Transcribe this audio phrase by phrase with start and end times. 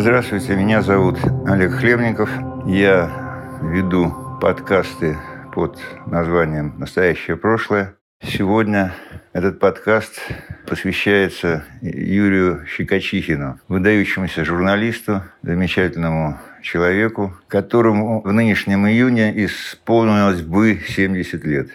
[0.00, 2.30] Здравствуйте, меня зовут Олег Хлебников.
[2.64, 5.18] Я веду подкасты
[5.52, 7.96] под названием «Настоящее прошлое».
[8.22, 8.94] Сегодня
[9.34, 10.18] этот подкаст
[10.66, 21.68] посвящается Юрию Щекочихину, выдающемуся журналисту, замечательному человеку, которому в нынешнем июне исполнилось бы 70 лет.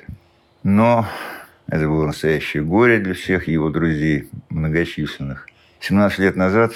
[0.63, 1.05] Но
[1.67, 5.45] это было настоящее горе для всех его друзей, многочисленных.
[5.87, 6.73] 17 лет назад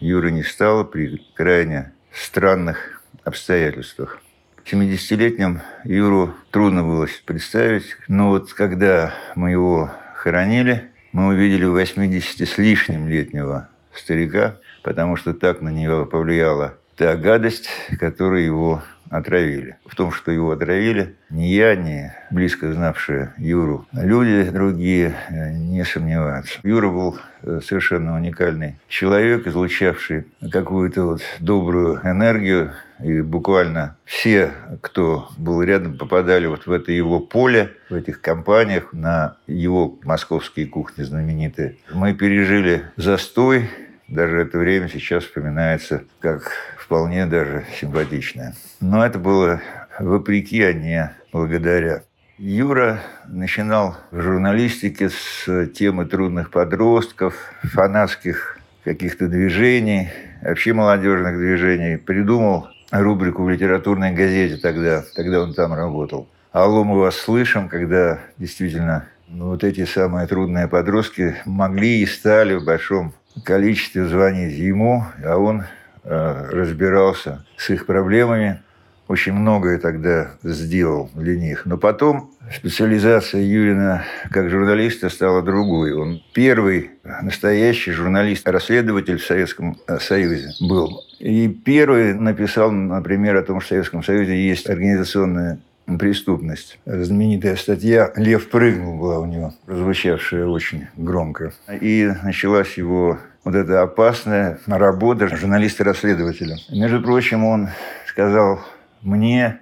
[0.00, 4.18] Юра не стало при крайне странных обстоятельствах.
[4.64, 12.58] 70-летним Юру трудно было представить, но вот когда мы его хоронили, мы увидели 80 с
[12.58, 17.68] лишним летнего старика, потому что так на него повлияла та гадость,
[18.00, 18.82] которая его
[19.12, 19.76] отравили.
[19.84, 25.84] В том, что его отравили, ни я, ни близко знавшие Юру люди другие э, не
[25.84, 26.58] сомневаются.
[26.62, 35.28] Юра был э, совершенно уникальный человек, излучавший какую-то вот добрую энергию, и буквально все, кто
[35.36, 41.02] был рядом, попадали вот в это его поле, в этих компаниях, на его московские кухни
[41.02, 41.76] знаменитые.
[41.92, 43.68] Мы пережили застой,
[44.08, 48.54] даже это время сейчас вспоминается как вполне даже симпатичное.
[48.80, 49.60] Но это было
[49.98, 52.02] вопреки, а не благодаря.
[52.38, 60.08] Юра начинал в журналистике с темы трудных подростков, фанатских каких-то движений,
[60.42, 61.98] вообще молодежных движений.
[61.98, 66.28] Придумал рубрику в литературной газете тогда, тогда он там работал.
[66.50, 72.54] «Алло, мы вас слышим», когда действительно ну, вот эти самые трудные подростки могли и стали
[72.54, 73.14] в большом
[73.44, 75.64] количестве звонить ему, а он
[76.04, 78.60] Э, разбирался с их проблемами.
[79.06, 81.64] Очень многое тогда сделал для них.
[81.64, 85.92] Но потом специализация Юрина как журналиста стала другой.
[85.92, 91.04] Он первый настоящий журналист-расследователь в Советском э, Союзе был.
[91.20, 95.60] И первый написал, например, о том, что в Советском Союзе есть организационная
[95.98, 96.78] преступность.
[96.86, 101.52] Знаменитая статья «Лев прыгнул» была у него, прозвучавшая очень громко.
[101.80, 106.56] И началась его вот эта опасная работа журналиста-расследователя.
[106.70, 107.68] Между прочим, он
[108.06, 108.60] сказал
[109.02, 109.60] мне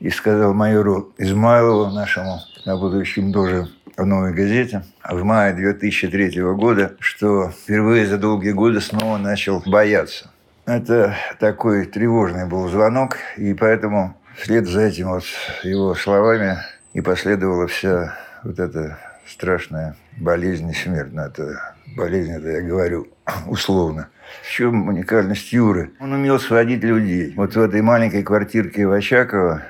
[0.00, 7.50] и сказал майору Измайлову, нашему работающему тоже в «Новой газете», в мае 2003 года, что
[7.50, 10.30] впервые за долгие годы снова начал бояться.
[10.66, 15.24] Это такой тревожный был звонок, и поэтому вслед за этим вот
[15.62, 16.58] его словами
[16.92, 23.08] и последовала вся вот эта страшная болезнь и это болезнь, это я говорю
[23.46, 24.08] условно.
[24.42, 25.90] В чем уникальность Юры?
[26.00, 27.32] Он умел сводить людей.
[27.36, 29.62] Вот в этой маленькой квартирке в Очаково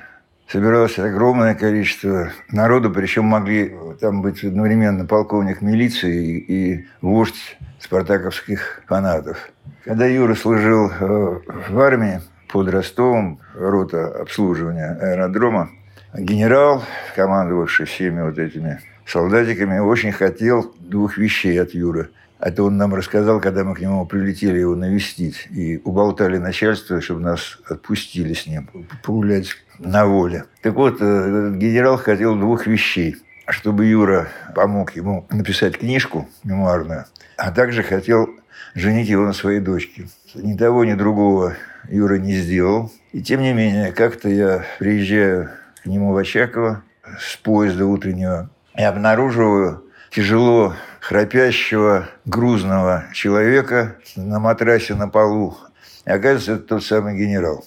[0.47, 9.49] собиралось огромное количество народу, причем могли там быть одновременно полковник милиции и вождь спартаковских фанатов.
[9.85, 12.21] Когда Юра служил э, в армии
[12.51, 15.69] под Ростовом, рота обслуживания аэродрома,
[16.13, 16.83] генерал,
[17.15, 22.09] командовавший всеми вот этими солдатиками, очень хотел двух вещей от Юры.
[22.39, 25.47] Это он нам рассказал, когда мы к нему прилетели его навестить.
[25.51, 28.69] И уболтали начальство, чтобы нас отпустили с ним
[29.03, 30.45] погулять на воле.
[30.61, 33.17] Так вот, э, генерал хотел двух вещей.
[33.47, 37.05] Чтобы Юра помог ему написать книжку мемуарную,
[37.35, 38.29] а также хотел
[38.73, 40.07] женить его на своей дочке.
[40.35, 41.55] Ни того, ни другого
[41.89, 42.91] Юра не сделал.
[43.11, 45.49] И тем не менее, как-то я приезжаю
[45.83, 46.83] к нему в Очаково
[47.19, 55.57] с поезда утреннего и обнаруживаю тяжело храпящего грузного человека на матрасе на полу.
[56.05, 57.63] И оказывается, это тот самый генерал.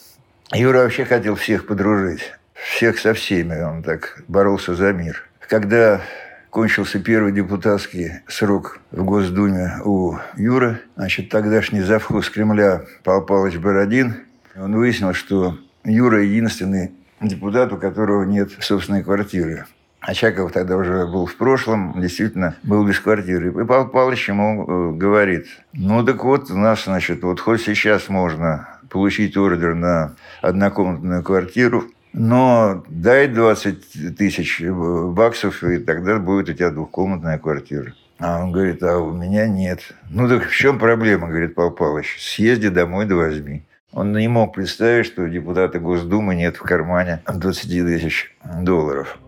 [0.52, 2.32] Юра вообще хотел всех подружить.
[2.54, 3.60] Всех со всеми.
[3.60, 5.28] Он так боролся за мир.
[5.48, 6.00] Когда
[6.52, 14.16] кончился первый депутатский срок в Госдуме у Юры, значит, тогдашний завхоз Кремля Павел Павлович Бородин,
[14.54, 16.92] он выяснил, что Юра единственный
[17.22, 19.64] депутат, у которого нет собственной квартиры.
[20.00, 23.48] Очаков тогда уже был в прошлом, действительно был без квартиры.
[23.48, 28.10] И Павел Павлович ему э, говорит, ну так вот, у нас, значит, вот хоть сейчас
[28.10, 36.52] можно получить ордер на однокомнатную квартиру, но дай 20 тысяч баксов, и тогда будет у
[36.52, 37.94] тебя двухкомнатная квартира.
[38.18, 39.80] А он говорит, а у меня нет.
[40.10, 42.18] Ну так в чем проблема, говорит Павел Павлович.
[42.20, 43.64] Съезди домой да возьми.
[43.92, 49.18] Он не мог представить, что у депутата Госдумы нет в кармане 20 тысяч долларов.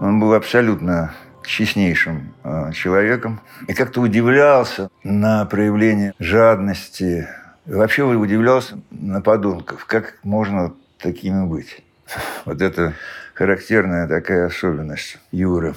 [0.00, 1.12] Он был абсолютно
[1.44, 7.28] честнейшим э, человеком и как-то удивлялся на проявление жадности.
[7.66, 11.82] Вообще удивлялся на подонков, как можно такими быть.
[12.44, 12.94] Вот это
[13.34, 15.74] характерная такая особенность Юры.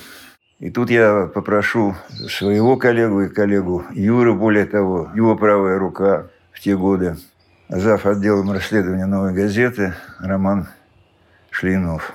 [0.59, 1.95] И тут я попрошу
[2.29, 7.17] своего коллегу и коллегу Юры, более того, его правая рука в те годы,
[7.67, 8.05] зав.
[8.05, 10.67] отделом расследования «Новой газеты» Роман
[11.49, 12.13] Шлинов.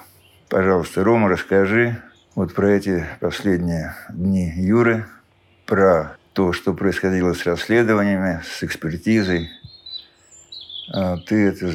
[0.48, 2.00] Пожалуйста, Рома, расскажи
[2.36, 5.06] вот про эти последние дни Юры,
[5.64, 9.48] про то, что происходило с расследованиями, с экспертизой.
[10.92, 11.66] А ты это,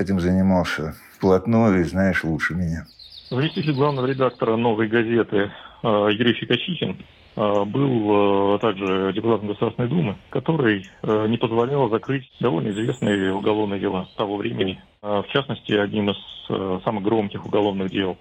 [0.00, 2.86] этим занимался вплотную и знаешь лучше меня.
[3.28, 5.50] Заместитель главного редактора «Новой газеты»
[5.82, 12.70] а, Юрий Фикачихин а, был а, также депутатом Государственной Думы, который не позволял закрыть довольно
[12.70, 14.82] известные уголовные дела того времени.
[15.00, 18.16] В частности, одним из самых громких уголовных дел,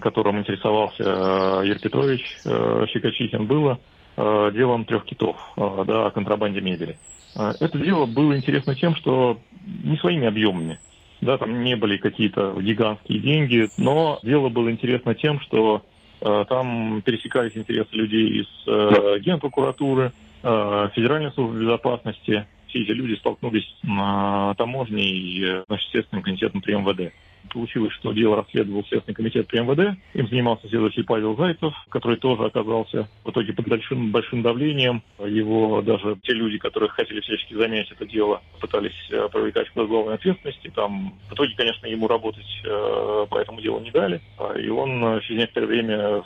[0.00, 3.80] которым интересовался Юрий Петрович Щекочихин, было
[4.16, 6.98] делом трех китов да, о контрабанде мебели.
[7.34, 9.38] Это дело было интересно тем, что
[9.82, 10.78] не своими объемами,
[11.20, 15.89] да, там не были какие-то гигантские деньги, но дело было интересно тем, что Э,
[16.20, 20.12] там пересекались интересы людей из э, Генпрокуратуры,
[20.42, 22.46] э, Федеральной службы безопасности.
[22.68, 27.12] Все эти люди столкнулись на таможне и значит, Следственным комитетом при МВД.
[27.52, 29.98] Получилось, что дело расследовал Следственный комитет при МВД.
[30.14, 35.02] Им занимался следователь Павел Зайцев, который тоже оказался в итоге под большим, большим давлением.
[35.18, 40.14] Его даже те люди, которые хотели всячески занять это дело, пытались э, привлекать к уголовной
[40.14, 40.70] ответственности.
[40.74, 44.20] Там в итоге, конечно, ему работать э, по этому делу не дали.
[44.38, 46.24] А, и он э, через некоторое время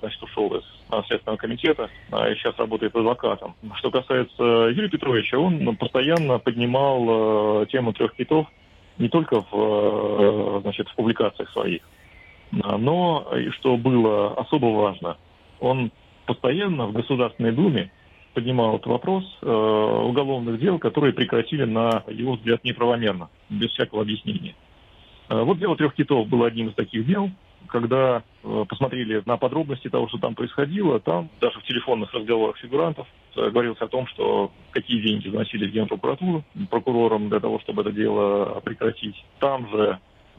[0.00, 0.64] значит, ушел из
[1.06, 3.54] Следственного комитета а, и сейчас работает адвокатом.
[3.76, 8.46] Что касается Юрия Петровича, он постоянно поднимал тему трех китов
[8.98, 11.82] не только в, э, значит, в публикациях своих,
[12.50, 13.28] но,
[13.58, 15.18] что было особо важно,
[15.60, 15.90] он
[16.24, 17.90] постоянно в Государственной Думе
[18.34, 24.54] поднимал этот вопрос э, уголовных дел, которые прекратили, на его взгляд, неправомерно, без всякого объяснения.
[25.28, 27.30] Э, вот дело трех китов было одним из таких дел
[27.66, 33.06] когда э, посмотрели на подробности того, что там происходило, там даже в телефонных разговорах фигурантов
[33.36, 37.92] э, говорилось о том, что какие деньги заносили в Генпрокуратуру прокурором для того, чтобы это
[37.92, 39.24] дело прекратить.
[39.38, 39.98] Там же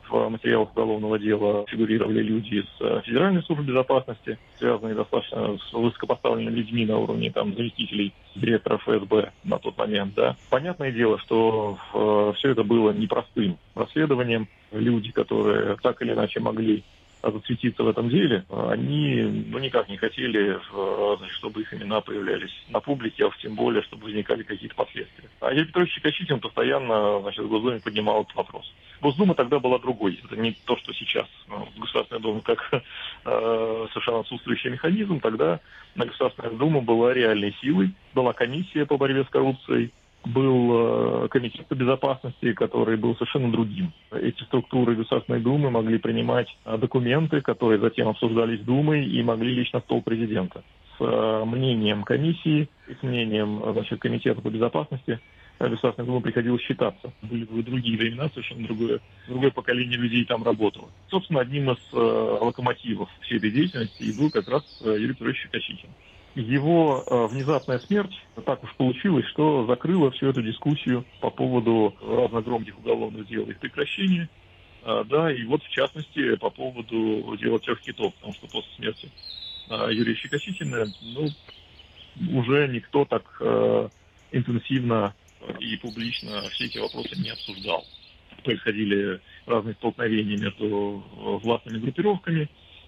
[0.09, 6.55] в материалах уголовного дела фигурировали люди из э, Федеральной службы безопасности, связанные достаточно с высокопоставленными
[6.55, 10.13] людьми на уровне там, заместителей директора ФСБ на тот момент.
[10.15, 10.35] Да.
[10.49, 14.47] Понятное дело, что э, все это было непростым расследованием.
[14.71, 16.83] Люди, которые так или иначе могли
[17.21, 20.59] засветиться в этом деле, они ну, никак не хотели,
[21.17, 25.29] значит, чтобы их имена появлялись на публике, а тем более, чтобы возникали какие-то последствия.
[25.41, 28.73] А Юрий Петрович Чикачитин постоянно значит, в Госдуме поднимал этот вопрос.
[29.01, 30.19] Госдума тогда была другой.
[30.23, 31.27] Это не то, что сейчас.
[31.47, 35.19] Ну, Государственная Дума как э, совершенно отсутствующий механизм.
[35.19, 35.59] Тогда
[35.95, 37.93] на Государственная Дума была реальной силой.
[38.13, 39.91] Была комиссия по борьбе с коррупцией
[40.25, 43.91] был э, комитет по безопасности, который был совершенно другим.
[44.11, 49.71] Эти структуры Государственной Думы могли принимать э, документы, которые затем обсуждались Думой и могли лечь
[49.71, 50.63] на стол президента.
[50.97, 55.19] С э, мнением комиссии с мнением значит, комитета по безопасности
[55.57, 57.11] Государственной Думы приходилось считаться.
[57.21, 60.89] Были бы другие времена, совершенно другое, другое поколение людей там работало.
[61.09, 65.89] Собственно, одним из локомотивов всей этой деятельности и был как раз Юрий Петрович Щекочихин
[66.35, 68.13] его э, внезапная смерть
[68.45, 73.51] так уж получилось, что закрыла всю эту дискуссию по поводу разных громких уголовных дел и
[73.51, 74.29] их прекращения.
[74.83, 79.11] Э, да, и вот в частности по поводу дела трех китов, потому что после смерти
[79.69, 81.27] э, Юрия Щекоситина, ну,
[82.39, 83.89] уже никто так э,
[84.31, 85.13] интенсивно
[85.59, 87.85] и публично все эти вопросы не обсуждал.
[88.43, 91.03] Происходили разные столкновения между
[91.43, 92.47] властными группировками э,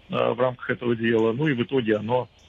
[0.09, 2.40] в рамках этого дела, ну и в итоге оно а,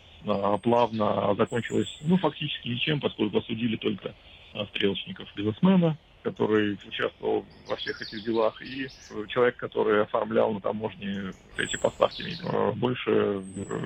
[0.62, 4.14] плавно закончилось, ну, фактически ничем, поскольку осудили только
[4.54, 8.86] а, стрелочников бизнесмена, который участвовал во всех этих делах, и
[9.28, 12.36] человек, который оформлял на таможне эти поставки.
[12.76, 13.42] Больше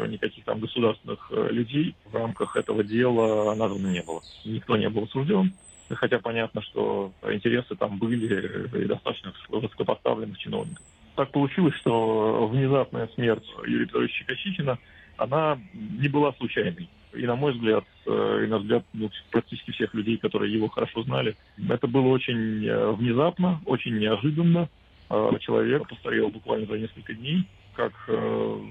[0.08, 4.20] никаких там государственных э, людей в рамках этого дела названо не было.
[4.44, 5.54] Никто не был осужден.
[5.88, 10.84] Хотя понятно, что интересы там были и достаточно высокопоставленных чиновников.
[11.14, 14.78] Так получилось, что внезапная смерть Юрия Петровича Косихина–
[15.16, 16.88] она не была случайной.
[17.14, 21.02] И на мой взгляд, э, и на взгляд ну, практически всех людей, которые его хорошо
[21.02, 21.34] знали,
[21.68, 24.68] это было очень э, внезапно, очень неожиданно.
[25.08, 27.92] Э, человек постарел буквально за несколько дней, как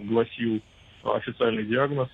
[0.06, 0.62] гласил
[1.06, 2.10] официальный диагноз,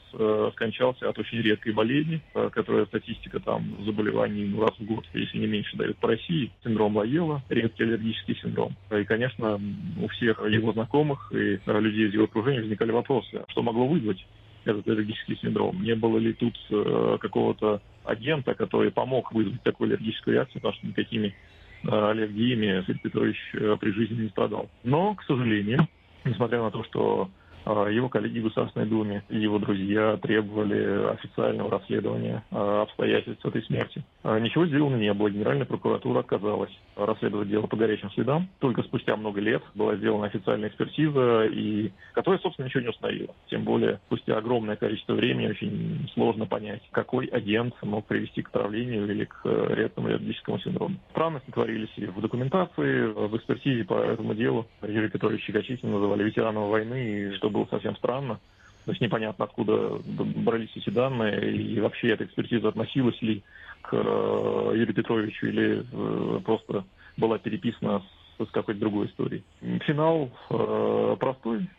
[0.53, 2.21] скончался от очень редкой болезни,
[2.51, 6.51] которая статистика там заболеваний ну, раз в год, если не меньше, дает по России.
[6.63, 8.75] Синдром Лаела, редкий аллергический синдром.
[8.91, 9.59] И, конечно,
[10.01, 14.25] у всех его знакомых и людей из его окружения возникали вопросы, что могло вызвать
[14.65, 15.81] этот аллергический синдром.
[15.83, 20.87] Не было ли тут э, какого-то агента, который помог вызвать такую аллергическую реакцию, потому что
[20.87, 21.35] никакими
[21.83, 24.69] э, аллергиями Сергей Петрович э, при жизни не страдал.
[24.83, 25.87] Но, к сожалению,
[26.25, 27.29] несмотря на то, что а,
[27.65, 34.03] его коллеги в Государственной Думе и его друзья требовали официального расследования а, обстоятельств этой смерти.
[34.23, 35.29] А, ничего сделано не было.
[35.29, 38.49] Генеральная прокуратура отказалась расследовать дело по горячим следам.
[38.59, 43.33] Только спустя много лет была сделана официальная экспертиза, и которая, собственно, ничего не установила.
[43.49, 49.09] Тем более, спустя огромное количество времени очень сложно понять, какой агент мог привести к отравлению
[49.09, 50.97] или к э, редкому аллергическому синдрому.
[51.11, 54.67] Странности творились и в документации, в экспертизе по этому делу.
[54.83, 58.39] Юрий Петрович Щекочитин называли ветераном войны, и что было совсем странно.
[58.85, 63.43] То есть непонятно, откуда брались эти данные, и вообще эта экспертиза относилась ли
[63.81, 66.85] к э, Юрию Петровичу или э, просто
[67.17, 68.01] была переписана
[68.37, 69.43] с, с какой-то другой историей.
[69.85, 71.69] Финал э, простой.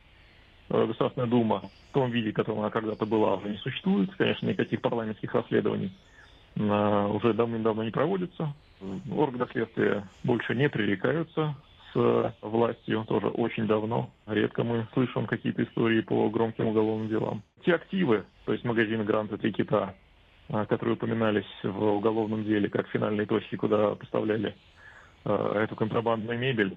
[0.69, 4.09] Государственная Дума в том виде, в котором она когда-то была, уже не существует.
[4.17, 5.93] Конечно, никаких парламентских расследований
[6.55, 8.55] уже давным-давно не проводится.
[9.11, 11.55] Органы следствия больше не пререкаются
[11.93, 14.11] с властью тоже очень давно.
[14.27, 17.43] Редко мы слышим какие-то истории по громким уголовным делам.
[17.65, 19.95] Те активы, то есть магазины Гранта Три Кита,
[20.69, 24.55] которые упоминались в уголовном деле как финальные точки, куда поставляли
[25.25, 26.77] а, эту контрабандную мебель,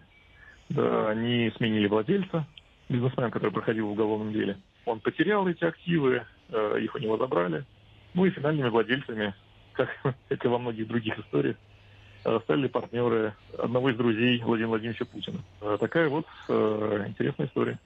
[0.70, 2.48] да, они сменили владельца,
[2.90, 4.58] бизнесмен, который проходил в уголовном деле.
[4.86, 7.66] Он потерял эти активы, а, их у него забрали.
[8.14, 9.34] Ну и финальными владельцами,
[9.74, 9.90] как,
[10.30, 11.58] как и во многих других историях,
[12.26, 15.38] Э, стали партнеры одного из друзей Владимира Владимировича Путина.
[15.62, 17.80] Э, такая вот э, интересная история.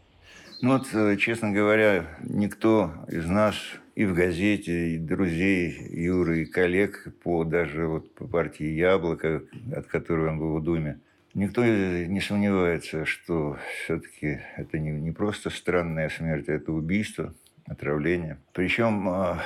[0.62, 3.56] Ну вот, честно говоря, никто из нас
[4.00, 9.44] и в газете, и друзей Юры, и коллег по даже вот по партии «Яблоко»,
[9.76, 11.00] от которой он был в Думе,
[11.34, 17.36] Никто не сомневается, что все-таки это не, не просто странная смерть, а это убийство,
[17.68, 18.38] отравление.
[18.54, 19.38] Причем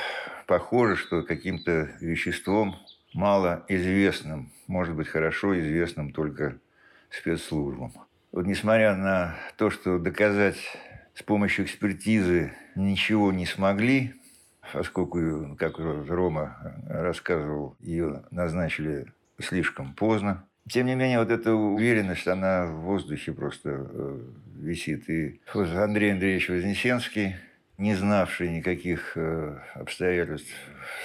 [0.46, 2.76] похоже, что каким-то веществом
[3.14, 6.60] малоизвестным, может быть, хорошо известным только
[7.10, 7.92] спецслужбам.
[8.32, 10.58] Вот несмотря на то, что доказать
[11.16, 14.14] с помощью экспертизы ничего не смогли,
[14.72, 19.08] поскольку, как Рома рассказывал, ее назначили
[19.40, 20.46] слишком поздно.
[20.70, 24.20] Тем не менее, вот эта уверенность, она в воздухе просто э,
[24.56, 25.10] висит.
[25.10, 27.36] И Андрей Андреевич Вознесенский,
[27.78, 30.54] не знавший никаких э, обстоятельств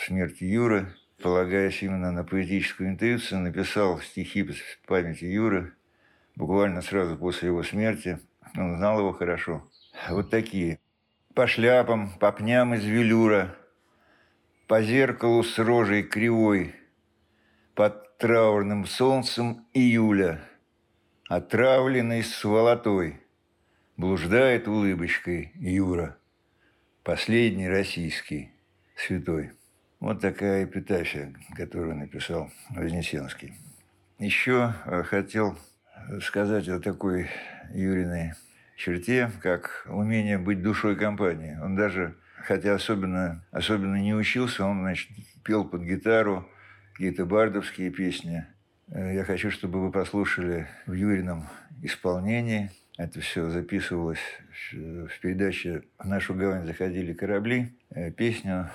[0.07, 4.55] смерти Юры, полагаясь именно на поэтическую интуицию, написал стихи в
[4.87, 5.73] памяти Юры
[6.37, 8.21] буквально сразу после его смерти.
[8.57, 9.69] Он знал его хорошо.
[10.09, 10.79] Вот такие.
[11.35, 13.55] По шляпам, по пням из велюра,
[14.67, 16.75] по зеркалу с рожей кривой,
[17.75, 20.41] под траурным солнцем июля,
[21.29, 23.21] отравленный сволотой,
[23.97, 26.17] блуждает улыбочкой Юра,
[27.05, 28.51] последний российский
[28.97, 29.53] святой.
[30.01, 33.55] Вот такая эпитафия, которую написал Вознесенский.
[34.19, 35.57] Еще э, хотел
[36.21, 37.29] сказать о такой
[37.73, 38.35] Юриной
[38.79, 41.59] черте, как умение быть душой компании.
[41.61, 45.11] Он даже, хотя особенно, особенно не учился, он значит,
[45.45, 46.49] пел под гитару
[46.93, 48.47] какие-то бардовские песни.
[48.89, 51.49] Э, я хочу, чтобы вы послушали в Юрином
[51.83, 52.71] исполнении.
[52.97, 54.23] Это все записывалось
[54.73, 57.77] в передаче «В нашу гавань заходили корабли».
[57.91, 58.71] Э, песню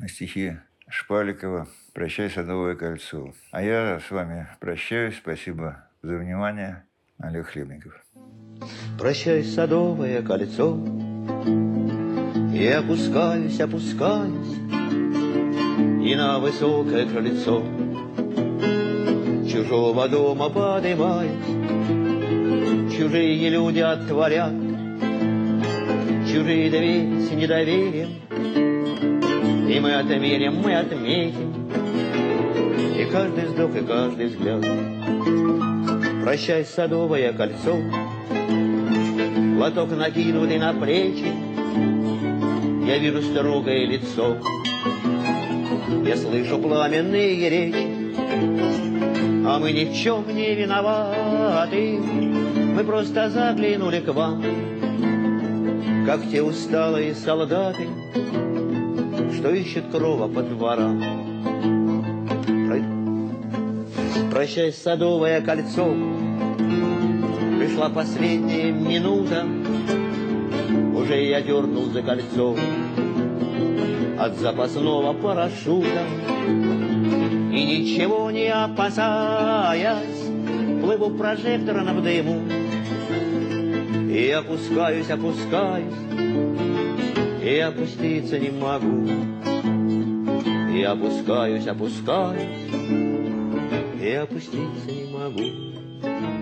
[0.00, 0.56] на стихи
[0.88, 3.34] Шпаликова «Прощай, Садовое кольцо».
[3.52, 5.16] А я с вами прощаюсь.
[5.16, 6.84] Спасибо за внимание.
[7.18, 8.05] Олег Хлебников.
[8.98, 10.78] Прощай, Садовое кольцо,
[12.54, 14.56] И опускаюсь, опускаюсь
[16.02, 17.62] И на высокое крыльцо.
[19.50, 21.30] Чужого дома подымаюсь
[22.96, 24.52] Чужие люди отворят
[26.26, 28.26] Чужие двери с недоверием
[29.68, 31.68] и мы отмерим, мы отметим
[32.96, 34.64] И каждый вздох, и каждый взгляд.
[36.22, 37.76] Прощай, садовое кольцо
[39.56, 41.32] Лоток накинутый на плечи.
[42.86, 44.36] Я вижу строгое лицо.
[46.06, 48.14] Я слышу пламенные речи.
[49.46, 51.98] А мы ни в чем не виноваты.
[51.98, 54.44] Мы просто заглянули к вам
[56.04, 57.88] Как те усталые солдаты
[59.46, 61.02] что ищет крова по дворам.
[64.30, 65.94] Прощай, садовое кольцо,
[67.66, 69.44] пришла последняя минута,
[70.96, 72.56] уже я дернул за кольцо
[74.18, 76.04] от запасного парашюта.
[77.52, 80.30] И ничего не опасаясь,
[80.80, 82.42] плыву прожектором в дыму,
[84.12, 85.94] и опускаюсь, опускаюсь,
[87.42, 89.08] и опуститься не могу.
[90.72, 92.70] И опускаюсь, опускаюсь,
[94.00, 96.35] и опуститься не могу.